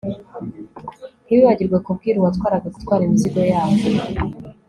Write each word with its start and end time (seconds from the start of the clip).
ntiwibagirwe 1.23 1.77
kubwira 1.85 2.17
uwatwaraga 2.17 2.67
gutwara 2.75 3.01
imizigo 3.05 3.39
yacu 3.51 3.87